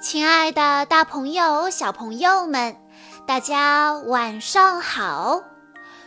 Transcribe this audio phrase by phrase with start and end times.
[0.00, 2.74] 亲爱的，大朋友、小朋友们，
[3.26, 5.42] 大家晚上好！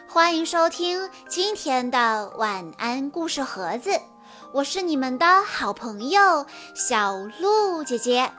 [0.10, 3.92] 欢迎收听今天的晚安故事盒子，
[4.52, 8.32] 我是你们的好朋友小鹿姐姐。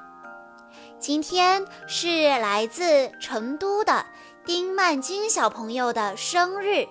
[0.99, 4.05] 今天是来自成都的
[4.45, 6.89] 丁曼金小朋友的生日，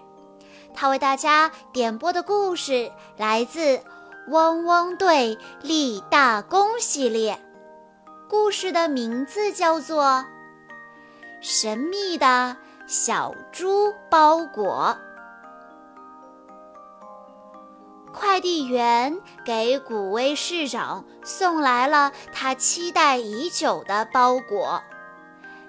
[0.74, 3.60] 他为大家点播的故事来自
[4.30, 7.38] 《汪汪队立大功》系列。
[8.34, 10.04] 故事的名字叫做
[11.40, 14.98] 《神秘的小猪包裹》。
[18.12, 24.82] 快递员给古威市长送来了他期待已久的包裹，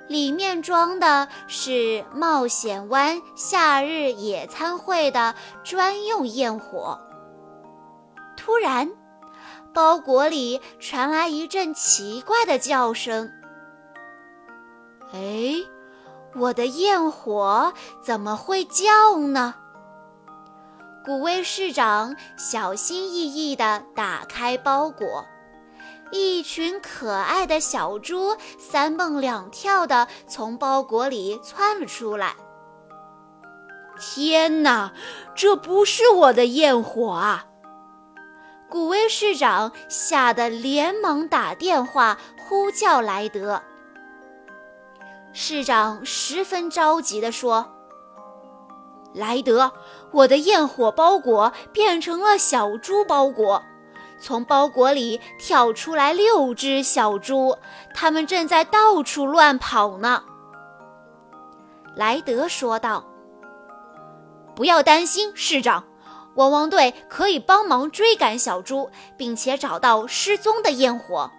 [0.09, 5.35] 里面装的是冒险湾夏日野餐会的
[5.65, 6.99] 专用焰火。
[8.39, 8.91] 突然，
[9.73, 13.33] 包裹里传来一阵奇怪的叫声。
[15.12, 15.55] 哎，
[16.34, 17.72] 我的焰火
[18.03, 19.55] 怎么会叫呢？
[21.05, 25.27] 古威市长小心翼翼地打开包裹，
[26.11, 32.34] 一群可爱的小猪三蹦两跳地从包裹里窜了出来。
[34.00, 34.92] 天哪，
[35.34, 37.47] 这不是我的焰火啊！
[38.75, 43.62] 古威市长吓得连忙打电话呼叫莱德。
[45.33, 47.72] 市长十分着急地说
[49.14, 49.70] ：“莱德，
[50.11, 53.62] 我的焰火包裹变成了小猪包裹，
[54.19, 57.56] 从包裹里跳出来六只小猪，
[57.94, 60.25] 它们正在到处乱跑呢。”
[61.94, 63.05] 莱德说道
[64.56, 65.84] ：“不要担心，市长。”
[66.37, 71.31] 汪汪队可以帮忙追赶小猪，并且找到失踪的焰火。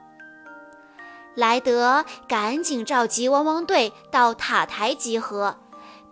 [1.36, 5.58] 莱德赶紧召集汪汪队到塔台集合，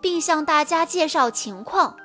[0.00, 1.96] 并向大家介绍情况。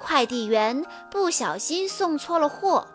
[0.00, 2.88] 快递员不小心送错了货，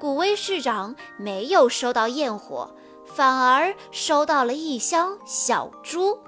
[0.00, 6.18] 古威市长没有收到焰火，反而收到了一箱小猪。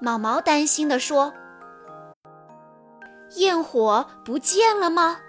[0.00, 1.32] 毛毛担心地说。
[3.36, 5.20] 焰火不见了吗？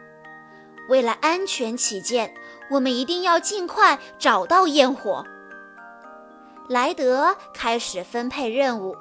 [0.90, 2.34] 为了安全起见，
[2.72, 5.26] 我们一定要尽快找到焰火。
[6.70, 8.96] 莱德开始分配任务。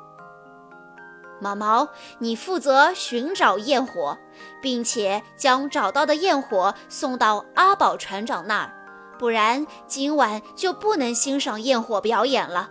[1.41, 4.19] 毛毛，你负责寻找焰火，
[4.61, 8.73] 并且将找到的焰火送到阿宝船长那儿，
[9.19, 12.71] 不然今晚就不能欣赏焰火表演了。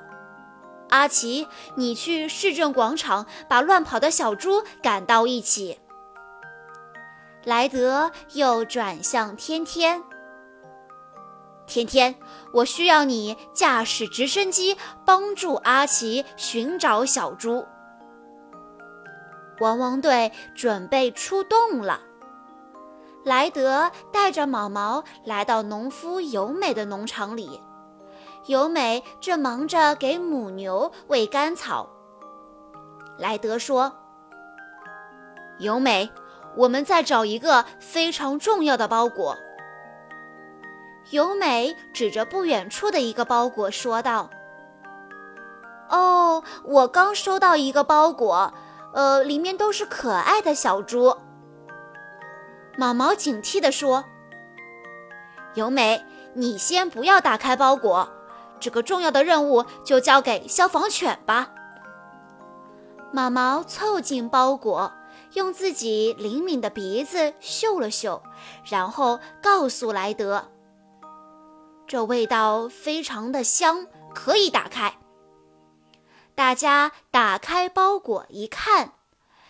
[0.89, 5.79] 阿奇，你去市政广场把乱跑的小猪赶到一起。
[7.45, 10.01] 莱德又转向天天。
[11.67, 12.15] 天天，
[12.51, 14.75] 我需要你驾驶直升机
[15.05, 17.63] 帮助阿奇寻找小猪。
[19.59, 22.01] 汪汪队准备出动了。
[23.23, 27.61] 莱德带着毛毛来到农夫尤美的农场里，
[28.47, 31.87] 尤美正忙着给母牛喂干草。
[33.19, 33.93] 莱德说
[35.59, 36.09] ：“尤美。”
[36.57, 39.37] 我们再找一个非常重要的包裹。
[41.11, 44.29] 由美指着不远处的一个包裹说道
[45.89, 48.53] ：“哦，我刚收到一个包裹，
[48.93, 51.15] 呃，里面都是可爱的小猪。”
[52.77, 54.05] 毛毛警惕地说
[55.53, 58.09] ：“由美，你先不要打开包裹，
[58.59, 61.51] 这个重要的任务就交给消防犬吧。”
[63.13, 64.91] 毛毛凑近包裹。
[65.35, 68.23] 用自己灵敏的鼻子嗅了嗅，
[68.63, 70.51] 然后告诉莱德
[71.85, 74.97] ：“这味道非常的香，可以打开。”
[76.35, 78.93] 大家打开包裹一看，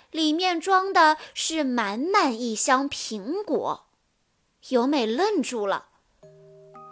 [0.10, 3.86] 里面装的是满满一箱苹果。
[4.70, 5.90] 尤美愣住了：“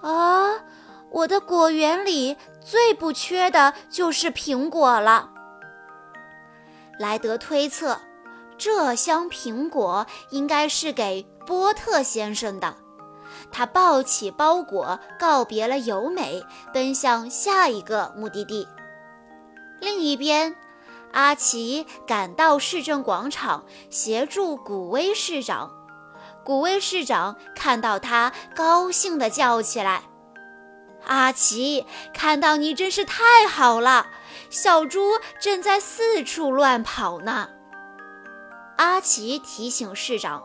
[0.04, 0.64] 啊，
[1.12, 5.32] 我的果园里最不缺的就是苹果了。”
[7.00, 8.00] 莱德推测。
[8.64, 12.78] 这箱苹果应该是给波特先生的。
[13.52, 16.42] 他抱起包裹，告别了尤美，
[16.74, 18.66] 奔向下一个目的地。
[19.82, 20.56] 另一边，
[21.12, 25.70] 阿奇赶到市政广场，协助古威市长。
[26.46, 30.04] 古威市长看到他，高兴地叫起来
[31.04, 34.08] ：“阿奇，看到你真是太好了！
[34.50, 37.50] 小猪正在四处乱跑呢。”
[38.84, 40.44] 阿奇提醒市长：“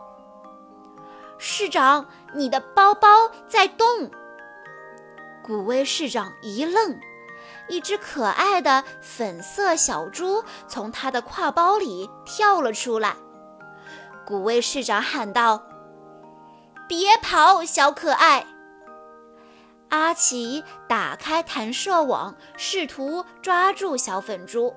[1.37, 3.85] 市长，你的包包在动。”
[5.43, 6.97] 古威市长一愣，
[7.67, 13.17] 一只可爱的粉色小猪从他的挎包里跳了出来。
[14.25, 15.61] 古威市长喊道
[16.87, 18.47] ：“别跑，小可爱！”
[19.91, 24.73] 阿奇打开弹射网，试图抓住小粉猪。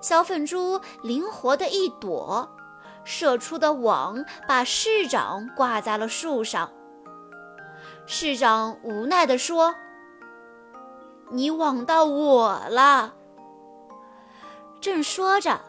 [0.00, 2.56] 小粉猪灵活地一躲，
[3.04, 6.70] 射出的网把市长挂在了树上。
[8.06, 9.74] 市长无奈地说
[11.30, 13.14] ：“你网到我了。”
[14.80, 15.60] 正说着，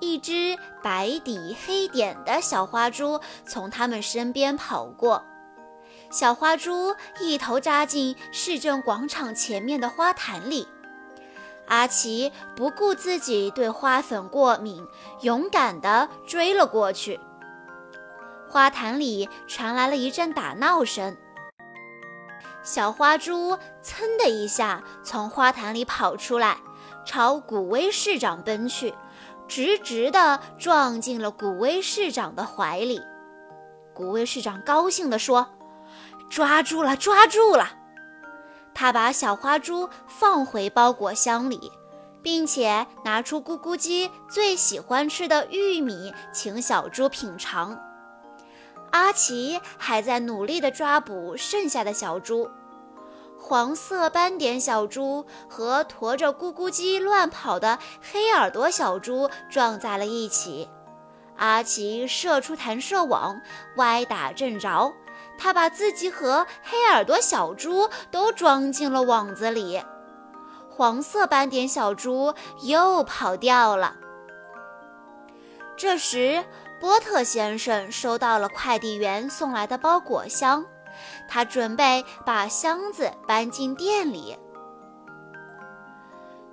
[0.00, 5.24] 一只白底黑点的小花猪从他们身边跑过。
[6.10, 10.66] 小花猪一头扎进市政广场前面的花坛里，
[11.68, 14.86] 阿奇不顾自己对花粉过敏，
[15.20, 17.20] 勇敢地追了过去。
[18.48, 21.16] 花坛里传来了一阵打闹声，
[22.62, 26.58] 小花猪噌的一下从花坛里跑出来，
[27.04, 28.94] 朝古威市长奔去，
[29.46, 33.00] 直直地撞进了古威市长的怀里。
[33.94, 35.48] 古威市长高兴地说。
[36.30, 37.77] 抓住了，抓住了！
[38.78, 41.72] 他把小花猪放回包裹箱里，
[42.22, 47.76] 并且拿出咕咕鸡最喜欢吃的玉米，请小猪品尝。
[48.92, 52.48] 阿奇还在努力地抓捕剩下的小猪。
[53.36, 60.68] 黄色斑点小猪和驮着咕咕鸡乱跑的黑耳朵小猪撞在了一起。
[61.36, 63.40] 阿奇射出弹射网，
[63.78, 64.92] 歪打正着。
[65.38, 69.82] 他把自己和黑耳朵小猪都装进了网子里，
[70.68, 73.96] 黄色斑点小猪又跑掉了。
[75.76, 76.44] 这时，
[76.80, 80.66] 波特先生收到了快递员送来的包裹箱，
[81.28, 84.36] 他准备把箱子搬进店里。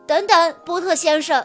[0.05, 1.43] 等等，波特先生！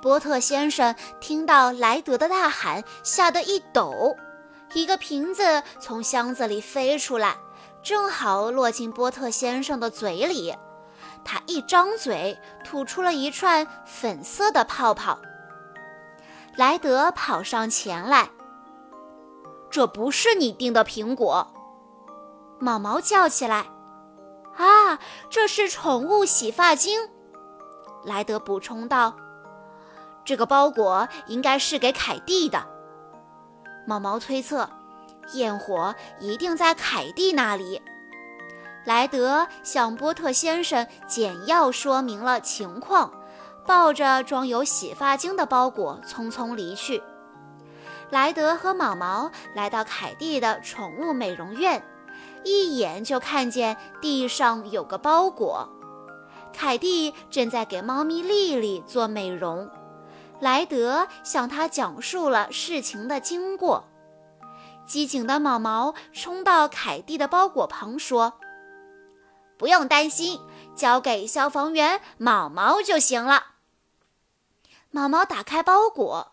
[0.00, 4.16] 波特先生听到莱德的大喊，吓得一抖。
[4.72, 7.36] 一个瓶子从箱子里飞出来，
[7.82, 10.54] 正好落进波特先生的嘴里。
[11.24, 15.18] 他一张嘴，吐出了一串粉色的泡泡。
[16.56, 18.30] 莱德跑上前来
[19.70, 21.46] ：“这不是你订的苹果！”
[22.58, 23.66] 毛毛叫起来
[24.56, 27.08] ：“啊，这是宠物洗发精！”
[28.04, 29.14] 莱德补充道
[30.24, 32.66] ：“这个包裹应该是给凯蒂的。”
[33.90, 34.70] 毛毛推测，
[35.32, 37.82] 焰火一定在凯蒂那里。
[38.84, 43.12] 莱德向波特先生简要说明了情况，
[43.66, 47.02] 抱着装有洗发精的包裹匆匆离去。
[48.10, 51.82] 莱德和毛毛来到凯蒂的宠物美容院，
[52.44, 55.68] 一眼就看见地上有个包裹。
[56.52, 59.68] 凯蒂正在给猫咪丽丽做美容。
[60.40, 63.84] 莱德向他讲述了事情的经过。
[64.86, 68.40] 机警的毛毛冲到凯蒂的包裹旁说
[69.56, 70.40] ：“不用担心，
[70.74, 73.46] 交给消防员毛毛就行了。”
[74.90, 76.32] 毛毛打开包裹，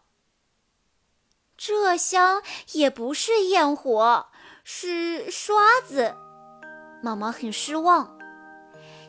[1.56, 4.28] 这箱也不是焰火，
[4.64, 6.16] 是刷子。
[7.04, 8.18] 毛毛很失望。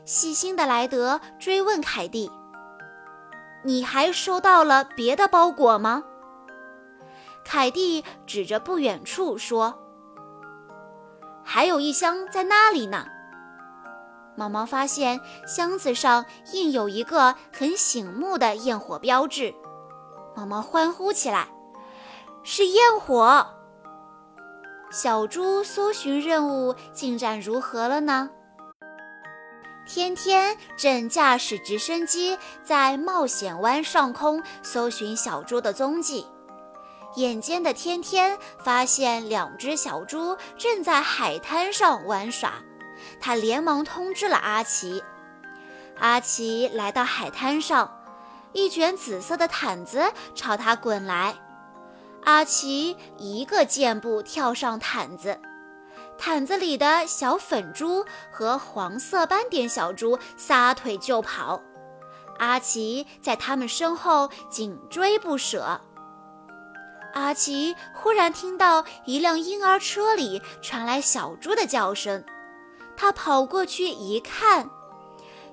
[0.05, 2.31] 细心的莱德追问凯蒂。
[3.69, 6.03] 你还收到了别的包裹吗？
[7.45, 9.79] 凯蒂指着不远处说
[11.45, 13.05] ：“还有一箱在那里呢。”
[14.35, 19.55] 毛毛发现箱子上印有一个很醒目的焰火标志，
[20.35, 21.49] 毛毛欢呼起来
[22.43, 23.47] ：“是焰火！”
[24.91, 28.31] 小猪搜寻任务进展如何了呢？
[29.89, 36.27] 天天正驾驶直升机在冒险湾上空搜寻小猪的踪迹。
[37.17, 42.53] 眼尖的天天发现两只小猪正在海滩上玩耍，
[43.19, 45.03] 他连忙通知了阿奇。
[45.99, 47.91] 阿奇来到海滩上，
[48.53, 51.35] 一卷紫色的毯子朝他滚来。
[52.25, 55.41] 阿奇一个箭步跳上毯子。
[56.19, 61.63] 毯子里的小粉猪和黄色斑点小猪撒腿就跑，
[62.39, 65.81] 阿奇在他们身后紧追不舍。
[67.15, 72.25] 阿奇忽然听到一辆婴儿车里传来小猪的叫声，
[72.97, 74.69] 他跑过去一看，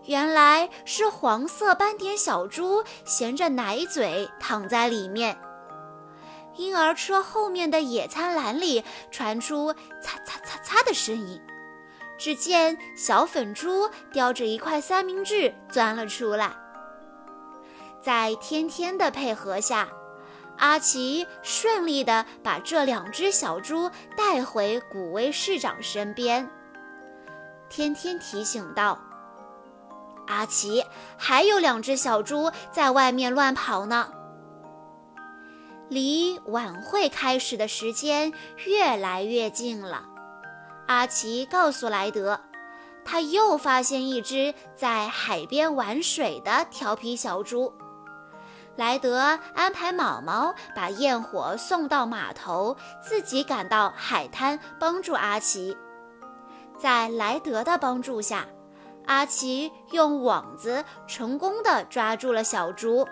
[0.05, 5.37] 原来是黄色斑点小猪衔着奶嘴躺在里面。
[6.57, 11.41] 婴儿车后面的野餐篮里传出“擦擦擦擦”的声音，
[12.17, 16.55] 只见小粉猪叼着一块三明治钻了出来。
[18.01, 19.89] 在天天的配合下，
[20.57, 26.49] 阿奇顺利地把这两只小猪带回古威市长身边。
[27.67, 28.97] 天天提醒道
[30.27, 30.85] ：“阿奇，
[31.17, 34.09] 还有两只小猪在外面乱跑呢。”
[35.89, 38.33] 离晚会开始的时间
[38.65, 40.03] 越来越近了。
[40.87, 42.39] 阿奇告诉莱德，
[43.03, 47.73] 他又发现一只在海边玩水的调皮小猪。
[48.75, 55.77] 莱德安排毛毛把焰火送到码头，自己赶到海滩帮助阿奇。
[56.77, 58.45] 在莱德的帮助下，
[59.05, 63.07] 阿奇用网子成功地抓住了小猪。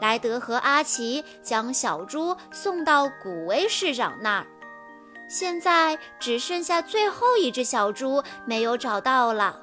[0.00, 4.46] 莱德和阿奇将小猪送到古威市长那儿。
[5.28, 9.58] 现在只剩下最后一只小猪没有找到了，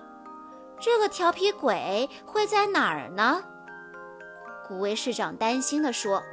[0.80, 3.44] 这个调皮鬼会在哪儿呢？
[4.68, 6.24] 古威市长担心地说：“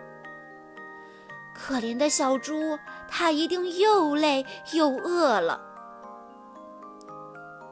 [1.54, 5.60] 可怜的小猪，它一定又累又饿了，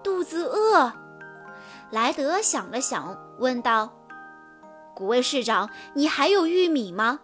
[0.02, 0.92] 肚子饿。”
[1.90, 3.90] 莱德想了想，问道
[4.94, 7.20] ：“古威市长，你还有玉米吗？”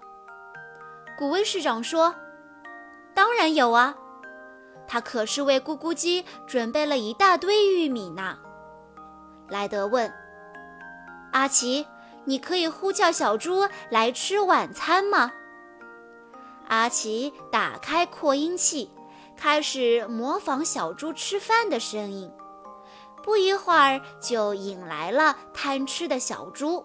[1.16, 2.14] 古威市长说
[3.14, 3.96] ：“当然有啊。”
[4.88, 8.38] 他可是为咕咕鸡准备了一大堆玉米呢。
[9.48, 10.12] 莱德问
[11.32, 11.86] ：“阿奇，
[12.24, 15.30] 你可以呼叫小猪来吃晚餐吗？”
[16.66, 18.90] 阿奇打开扩音器，
[19.36, 22.32] 开始模仿小猪吃饭的声音。
[23.22, 26.84] 不一会儿，就引来了贪吃的小猪。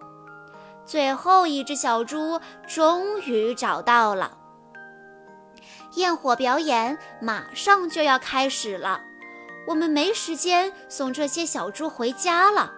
[0.85, 4.37] 最后一只小猪终于找到了。
[5.95, 9.01] 焰火表演马上就要开始了，
[9.67, 12.71] 我们没时间送这些小猪回家了。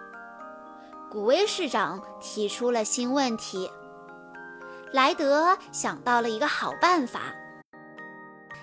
[1.10, 3.70] 古威市长提出了新问题。
[4.92, 7.20] 莱德想到了一个好办法，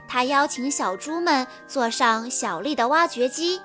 [0.08, 3.62] 他邀请小猪们坐上小丽的挖掘机，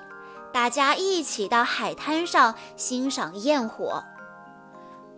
[0.51, 4.03] 大家一起到海滩上欣赏焰火。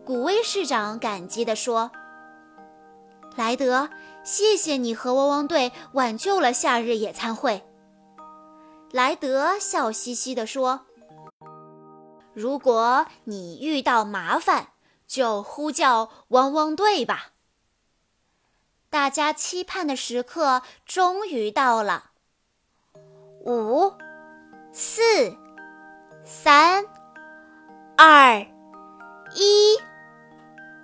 [0.05, 1.91] 古威市长感激地说
[3.35, 3.89] ：“莱德。”
[4.23, 7.61] 谢谢你和汪汪队挽救了夏日野餐会。
[8.89, 10.85] 莱德笑嘻嘻地说
[12.33, 14.69] ：“如果你遇到麻烦，
[15.05, 17.33] 就呼叫汪汪队吧。”
[18.89, 22.11] 大家期盼的时刻终于到了。
[23.45, 23.91] 五、
[24.71, 25.01] 四、
[26.23, 26.85] 三、
[27.97, 28.39] 二、
[29.35, 29.77] 一，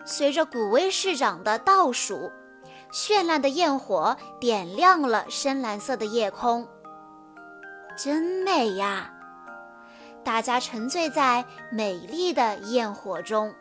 [0.09, 2.31] 随着古威市长的倒数。
[2.91, 6.67] 绚烂的焰火点亮了深蓝色的夜空，
[7.95, 9.13] 真美呀！
[10.23, 13.53] 大家沉醉在美丽的焰火中。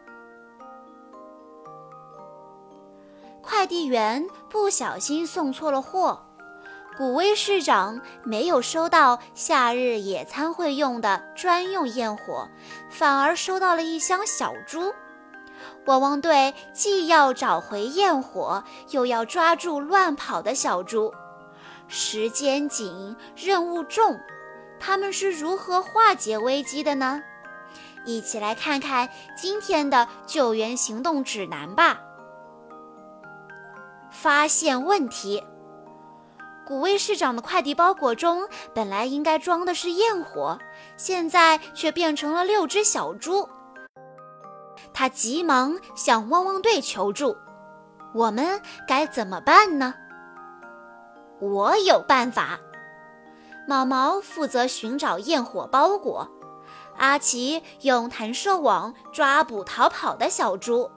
[3.43, 6.25] 快递员不小心送错了货，
[6.97, 12.49] 古威市长没有收到夏日野餐会用的专用焰火，
[12.89, 14.95] 反而收到了一箱小猪。
[15.87, 21.13] 汪汪队既要找回焰火，又要抓住乱跑的小猪，
[21.87, 24.19] 时间紧，任务重，
[24.79, 27.23] 他们是如何化解危机的呢？
[28.05, 32.01] 一起来看看今天的救援行动指南吧。
[34.11, 35.43] 发现问题：
[36.67, 40.59] 古威市长的快递包裹中本来应该装的是焰火，
[40.97, 43.49] 现在却变成了六只小猪。
[44.93, 47.37] 他急忙向汪汪队求助，
[48.15, 49.95] 我们该怎么办呢？
[51.41, 52.59] 我有办法。
[53.67, 56.29] 毛毛负责寻找焰火包裹，
[56.97, 60.91] 阿奇用弹射网抓捕逃跑的小猪，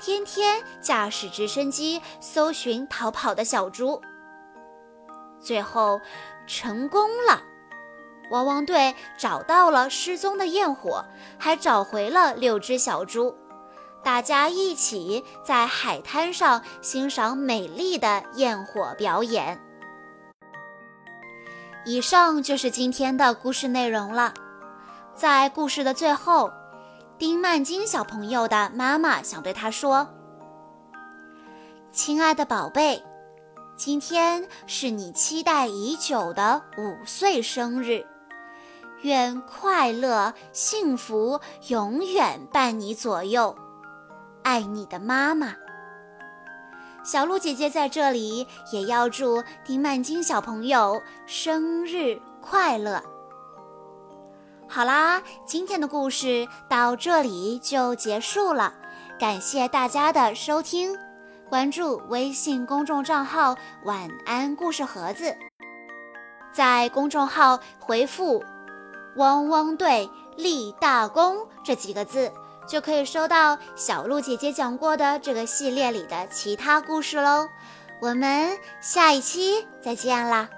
[0.00, 4.00] 天天驾驶直升机搜寻逃跑的小猪。
[5.40, 6.00] 最后，
[6.46, 7.42] 成功了。
[8.32, 11.04] 汪汪队找到了失踪的焰火，
[11.38, 13.36] 还找回了六只小猪。
[14.02, 19.60] 大家一起在海滩上欣赏美丽的焰火表演。
[21.84, 24.32] 以上就是今天的故事内容了。
[25.14, 26.50] 在故事的最后，
[27.18, 30.08] 丁曼金小朋友的妈妈想对他说
[31.92, 33.04] ：“亲爱的宝贝，
[33.76, 38.06] 今天是你期待已久的五岁生日。”
[39.02, 43.56] 愿快乐、幸福永远伴你左右，
[44.42, 45.54] 爱你的妈妈。
[47.04, 53.02] 小鹿姐姐在这里也要祝丁曼金小朋友生日快乐。
[54.68, 58.72] 好啦，今天的故事到这里就结束了，
[59.18, 60.96] 感谢大家的收听。
[61.50, 65.36] 关注微信公众账号“晚安故事盒子”，
[66.50, 68.42] 在公众号回复
[69.16, 72.32] “汪汪队立大功”这几个字，
[72.66, 77.48] 就可以收到小鹿姐姐讲过的这个系列里的其他故事喽。
[78.00, 80.48] 我们下一期再见啦！